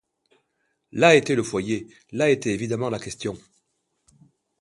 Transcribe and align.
Là 0.93 1.13
était 1.15 1.35
le 1.35 1.43
foyer, 1.43 1.85
là 2.11 2.31
était 2.31 2.51
évidemment 2.55 2.89
la 2.89 2.97
question. 2.97 3.37